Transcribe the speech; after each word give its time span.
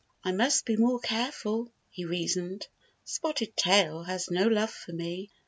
"I 0.23 0.31
must 0.31 0.65
be 0.65 0.77
more 0.77 0.99
careful," 0.99 1.71
he 1.91 2.05
reasoned." 2.05 2.65
Spotted 3.03 3.55
Tail 3.55 4.01
has 4.01 4.31
no 4.31 4.47
love 4.47 4.71
for 4.71 4.93
me." 4.93 5.29